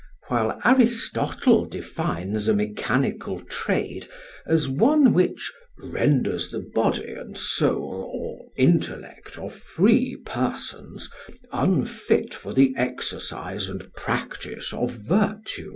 [0.29, 4.09] ]while Aristotle defines a mechanical trade
[4.47, 11.07] as one which "renders the body and soul or intellect of free persons
[11.51, 15.69] unfit for the exercise and practice of virtue;" [Footnote: Arist.